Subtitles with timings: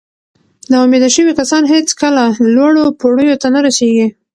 [0.71, 2.23] ناامیده شوي کسان هیڅکله
[2.55, 4.07] لوړو پوړیو ته نه رسېږي.